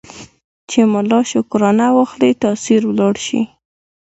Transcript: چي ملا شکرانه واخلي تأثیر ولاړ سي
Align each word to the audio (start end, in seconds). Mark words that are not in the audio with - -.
چي 0.69 0.79
ملا 0.93 1.19
شکرانه 1.31 1.87
واخلي 1.95 2.31
تأثیر 2.43 2.81
ولاړ 2.85 3.13
سي 3.25 3.39